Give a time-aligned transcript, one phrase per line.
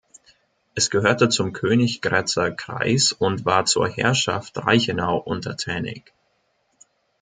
[0.73, 6.11] Es gehörte zum Königgrätzer Kreis und war zur Herrschaft Reichenau untertänig.